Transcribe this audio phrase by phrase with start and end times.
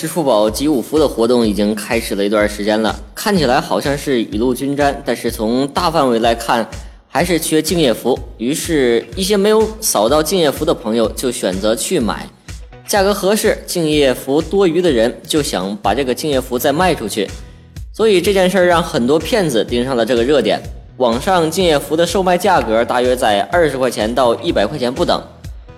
[0.00, 6.66] 支付宝集五福的活动已经开始了一段时间了，看起来好像是雨露均沾，但是从大范围来看，
[7.06, 8.18] 还是缺敬业福。
[8.38, 12.26] 于是，一些没有扫到敬业福的朋友就选择去买，
[12.86, 17.28] 价格合适、敬业福多余的人就想把这个敬业福再卖出去，
[17.92, 20.58] 所以这件事儿让很多骗子盯上了这个热点。
[20.96, 25.22] 网上敬业福的售卖价格大约在二十块钱到一百块钱不等，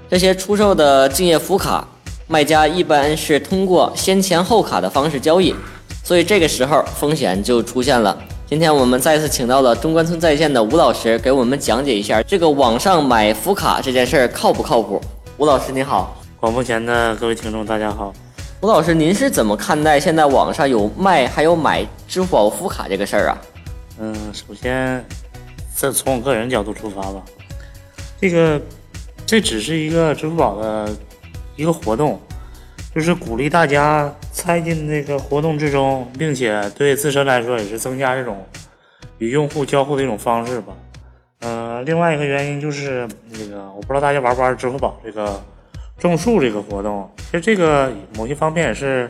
[0.09, 1.89] 这些出售的敬业福卡。
[2.33, 5.55] 卖家一般是通过先钱后卡的方式交易，
[6.03, 8.19] 所以这个时候风险就出现了。
[8.47, 14.99] 今天我们再次请到了中关村在线的吴老师，给我们讲解一下这个网上买福卡这件事儿靠不靠谱？
[15.37, 18.15] 吴老师您好，广播前的各位听众大家好。
[18.63, 23.37] 吴老师，您是怎么看待现在网上有卖还有买支付宝福卡这个事儿啊？
[23.99, 25.05] 嗯，首先，
[25.77, 27.23] 这从我个人角度出发吧，
[28.19, 28.59] 这个
[29.27, 30.89] 这只是一个支付宝的。
[31.57, 32.21] 一个活动，
[32.95, 38.45] 就是鼓励大家参进这个活动之中，并且对自身来说也是增加这种
[39.19, 40.73] 与用户交互的一种方式吧。
[41.41, 45.43] 嗯，另外一个原因就是那个，我不知道大家玩不玩支付宝这个
[45.99, 47.11] 种树这个活动。
[47.17, 49.09] 其实这个某些方面也是，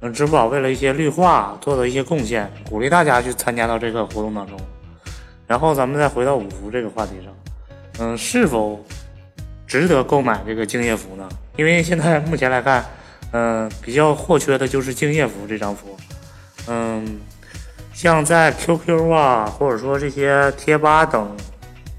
[0.00, 4.58] 嗯，支付宝为了一些绿化做的一些贡献，鼓励大家去参加到这个活动当中。
[5.46, 7.32] 然后咱们再回到五福这个话题上，
[8.00, 8.78] 嗯，是否？
[9.64, 11.26] 值得购买这个敬业福呢？
[11.56, 12.84] 因为现在目前来看，
[13.32, 15.96] 嗯，比较货缺的就是敬业福这张符。
[16.68, 17.20] 嗯，
[17.92, 21.36] 像在 QQ 啊，或者说这些贴吧等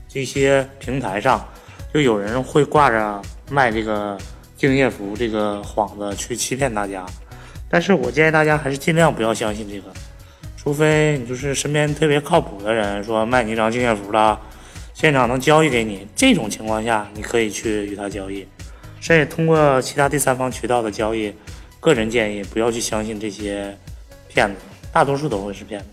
[0.07, 1.47] 这些平台上，
[1.93, 4.17] 就有人会挂着卖这个
[4.55, 7.05] 敬业福这个幌子去欺骗大家。
[7.69, 9.91] 但是我建议大家还是尽量不要相信这个，
[10.57, 14.39] 除非你就是身边特别靠谱的人说卖你一张敬业福了。
[14.93, 18.47] 现场能交易给你，这种情况下你可以去与他交易，
[19.03, 21.33] 甚至通过其他第三方渠道的交易。
[21.81, 23.78] 个人建议不要去相信这些
[24.29, 24.55] 骗子，
[24.94, 25.88] 大多数都会是骗子。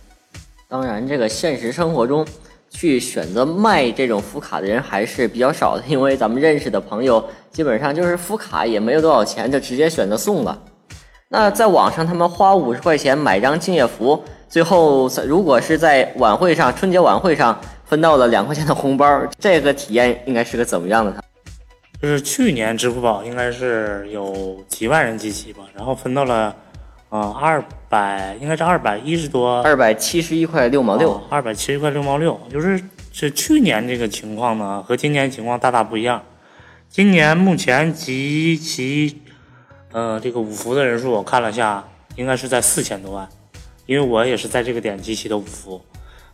[0.68, 2.24] 当然，这个现实生活中
[2.70, 10.62] 去选择卖这种福卡的人还是比较少的，因为咱们认识的朋友基本上就是福卡也没有多少钱，就直接选择送了。
[11.26, 17.60] 那在网上，他们花五十块钱买张敬业福，最后如果是在晚会上，春节晚会上。
[17.86, 19.04] 分到了两块钱的红包，
[19.40, 21.12] 这个体验应该是个怎么样的？
[22.00, 26.56] 就是去年支付宝应该是有几万人集齐吧，然后分到了，
[27.10, 32.40] 啊二百，应该是二百一十多，二百七十一块六毛六，二百七十一块六毛六。
[32.50, 36.22] 就是是去年这个情况呢，和今年情况大大不一样。
[36.88, 39.20] 今年目前集齐，
[39.92, 41.86] 呃，这个五福的人数我看了下，
[42.16, 43.28] 应该是在四千多万，
[43.84, 45.82] 因为我也是在这个点集齐的五福。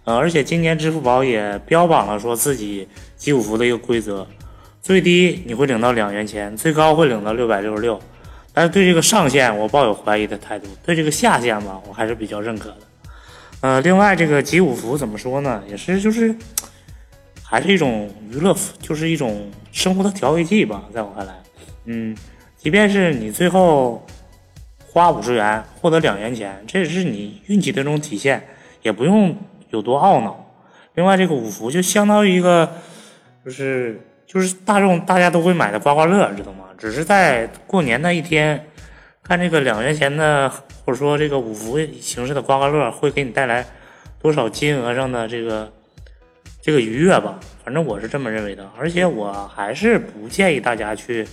[0.04, 4.25] 呃，而且今年支付宝也标榜了说自己集五福的一个规则，
[4.87, 8.01] 最低你会领到两元钱，最高会领到六百六十六。
[8.53, 12.77] 但是对这个上限我抱有怀疑的态度，对这个下限吧，我还是比较认可的。
[13.63, 15.61] 呃，另外这个集五福怎么说呢？
[15.69, 16.33] 也是就是，
[17.43, 20.85] 还是一种娱乐，就是一种生活的调味剂吧。
[20.95, 21.35] 在我看来，
[21.87, 22.17] 嗯，
[22.57, 24.07] 即便是你最后
[24.93, 28.47] 花五十元获得两元钱，这也是你运气的一种体现，
[28.83, 29.37] 也不用。
[29.71, 30.49] 有多懊恼？
[30.95, 32.71] 另外，这个五福就相当于一个，
[33.45, 36.65] 就是就是大众大家都会买的刮刮乐，知道吗？
[36.77, 38.67] 只是在过年那一天，
[39.23, 40.51] 看这个两元钱的，
[40.85, 43.65] 或者说这个五福形式的刮刮乐，会给你带来
[44.21, 45.73] 多少金额上的这个
[46.61, 47.39] 这个愉悦吧？
[47.65, 48.69] 反正我是这么认为的。
[48.79, 51.27] 而且我还是不建议大家去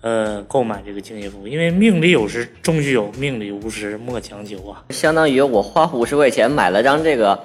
[0.00, 4.84] 呃购买这个敬业福，因为命里有时终须有，命里无时莫强求啊。
[4.90, 7.38] 相当于我花五十块钱买了张这个。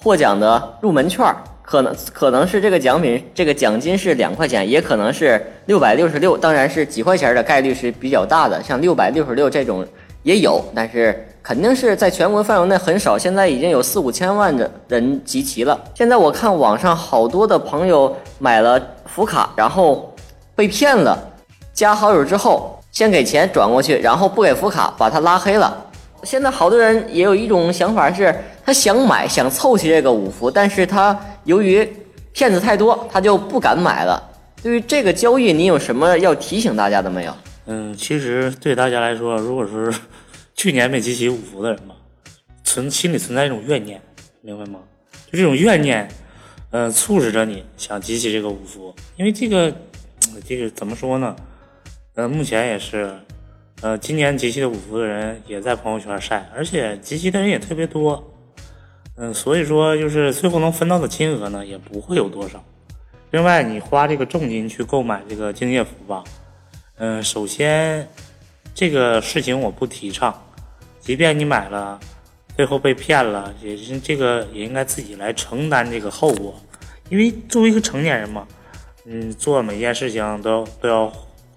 [0.00, 8.62] 获奖的入门券儿可能可能是这个奖品，这个奖金是两块钱，也可能是六百六十六，当然是几块钱的概率是比较大的。
[8.62, 9.86] 像六百六十六这种
[10.22, 13.18] 也有，但是肯定是在全国范围内很少。
[13.18, 15.78] 现在已经有四五千万的人集齐了。
[15.94, 20.14] 现在我看网上好多的朋友买了福卡，然后
[20.56, 21.18] 被骗了，
[21.74, 25.84] 加好友之后先给钱转过去，然后不给福卡，把他拉黑了。
[26.24, 28.34] 现在好多人也有一种想法，是
[28.64, 31.16] 他想买，想凑齐这个五福，但是他
[31.48, 31.88] 由于
[32.34, 34.22] 骗子太多，他就不敢买了。
[34.62, 37.34] 对于这个交易，你有什么要提醒大家的没有？
[37.64, 39.90] 嗯，其实对大家来说，如果是
[40.54, 41.94] 去年没集齐五福的人吧，
[42.64, 43.98] 存心里存在一种怨念，
[44.42, 44.80] 明白吗？
[45.32, 46.06] 就这种怨念，
[46.70, 49.74] 嗯，促使着你想集齐这个五福，因为这个，
[50.46, 51.34] 这个怎么说呢？
[52.14, 53.18] 呃，目前也是。
[53.80, 58.37] 呃，今年集齐的五福的人也在朋友圈晒，而且集齐的人也特别多，
[59.20, 62.62] 嗯，所以说就是最后能分到的金额呢，也不会有多少。
[63.32, 66.22] 另外，你花这个重金去购买这个敬业福吧，
[66.98, 68.08] 嗯，首先
[68.72, 70.32] 这个事情我不提倡。
[71.00, 71.98] 即便你买了，
[72.56, 76.54] 最后被骗了，也是这个也应该自己来承担这个后果。
[77.10, 78.46] 因为作为一个成年人嘛，
[79.04, 81.12] 嗯，做每件事情都都要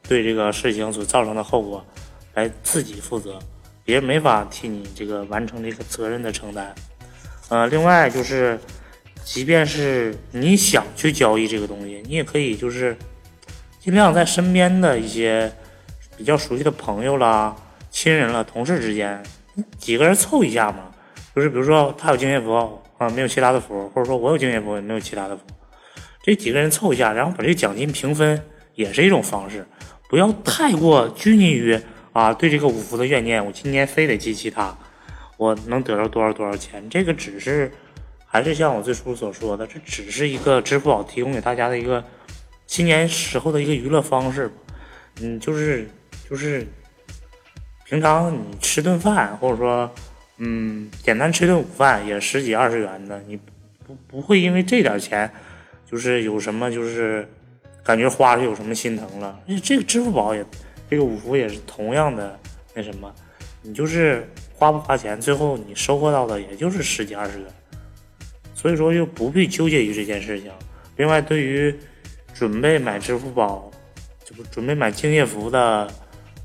[0.08, 1.86] 对这个事情所造成的后果
[2.34, 3.38] 来自己负责，
[3.84, 6.74] 别人没法替你这个完成这个责任的承担。
[7.52, 8.58] 呃，另外就是，
[9.26, 12.96] 即便是你想去交易这个东西，你也可以就是
[13.78, 15.52] 尽量在身边的一些
[16.16, 17.54] 比较熟悉的朋友啦、
[17.90, 19.22] 亲人了、同事之间
[19.78, 20.94] 几个人凑一下嘛。
[21.36, 22.54] 就是比如说他有敬业福
[22.98, 25.44] 啊，没有其他的福，或者说我有敬业福，也没有其他的福，
[26.24, 28.42] 这几个人凑一下，然后把这个奖金平分，
[28.76, 29.68] 也是一种方式。
[30.10, 31.78] 不要太过拘泥于
[32.14, 34.74] 啊对这个五福的怨念，我今年非得集齐它。
[35.42, 36.88] 我能得到多少多少钱？
[36.88, 37.72] 这个只是，
[38.28, 42.04] 还是像我最初所说的，这只是一个支付宝提供给大家的一个
[42.68, 44.52] 新年时候的一个娱乐方式。
[45.20, 45.90] 嗯，就是
[46.30, 46.64] 就是
[47.86, 49.90] 平常你吃顿饭，或者说
[50.38, 53.36] 嗯简单吃顿午饭也十几二十元的，你
[53.84, 55.28] 不不会因为这点钱
[55.90, 57.28] 就是有什么就是
[57.84, 59.40] 感觉花是有什么心疼了？
[59.64, 60.46] 这个支付宝也
[60.88, 62.40] 这个五福也是同样的
[62.76, 63.12] 那什么，
[63.64, 64.24] 你就是。
[64.62, 67.48] 花不花钱，最后你收获到的也就是十几二十元，
[68.54, 70.52] 所以说就不必纠结于这件事情。
[70.98, 71.76] 另外，对于
[72.32, 73.72] 准备买支付宝，
[74.24, 75.92] 就不准备买敬业福的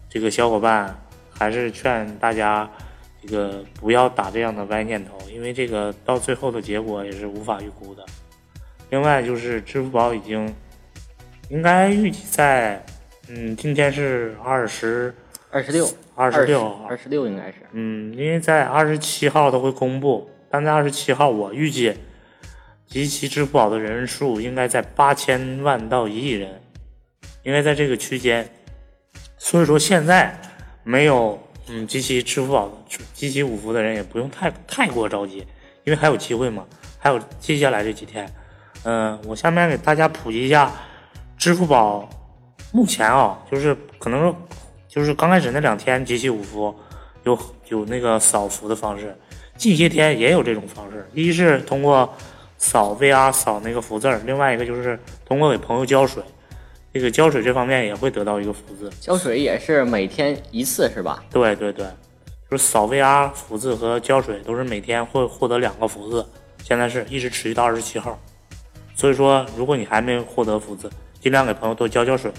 [0.09, 0.99] 这个小伙伴，
[1.29, 2.67] 还是劝大家
[3.21, 8.03] 这个不要打这样的歪念头，因为这个到最后的结果也是无法预估的。
[8.89, 10.51] 另外，就是支付宝已经
[11.51, 12.83] 应该预计在，
[13.29, 15.15] 嗯，今天是二十。
[15.49, 17.57] 二十六，二十六，二十六应该是。
[17.73, 21.95] 嗯，因为在二十七号都会公布，但在二十七号我预计
[22.87, 26.63] 集齐支付宝的人数应该在八千万到一亿人，
[27.43, 28.49] 应该在这个区间。
[29.37, 30.35] 所以说现在
[30.83, 32.73] 没有嗯集齐支付宝、
[33.13, 35.47] 集齐五福的人也不用太太过着急，
[35.85, 36.65] 因为还有机会嘛，
[36.99, 38.27] 还有接下来这几天。
[38.85, 40.73] 嗯，我下面给大家普及一下
[41.37, 42.09] 支付宝
[42.73, 44.35] 目前啊，就是可能说。
[44.97, 46.75] 就是刚开始那两天集齐五福，
[47.25, 47.39] 有
[47.69, 49.15] 有那个扫福的方式，
[49.55, 51.07] 近些天也有这种方式。
[51.13, 52.11] 一是通过
[52.57, 56.23] 扫 VR 扫那个福字儿，另外一个就是通过给朋友浇水，
[56.95, 58.89] 这个浇水这方面也会得到一个福字。
[58.99, 61.23] 浇水也是每天一次是吧？
[61.31, 61.85] 对对对，
[62.51, 66.25] 就是扫 VR 福字和浇水都是每天会获得两个福字，
[66.65, 68.19] 现在是一直持续到二十七号。
[68.95, 70.89] 所以说，如果你还没获得福字，
[71.21, 72.33] 尽量给朋友多浇浇水。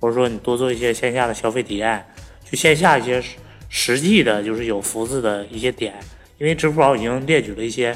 [0.00, 2.04] 或者说你多做一些线下的消费体验，
[2.44, 3.22] 去线下一些
[3.68, 5.94] 实际的，就是有福字的一些点，
[6.38, 7.94] 因为支付宝已经列举了一些，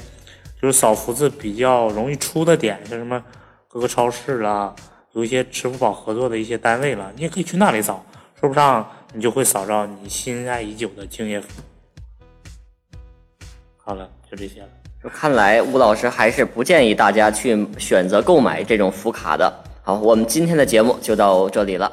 [0.60, 3.22] 就是扫福字比较容易出的点，像什么
[3.66, 4.74] 各个超市啦，
[5.12, 8.04] 有一些支付宝合作的一些单位了，你也可以去那里扫，
[8.38, 11.48] 说不上你就会扫着你心爱已久的敬业福。
[13.76, 14.68] 好了，就这些了。
[15.12, 19.63] 看来吴老师还是不建议大家去选择购买这种福卡的。
[19.86, 21.92] 好，我们今天的节目就到这里了。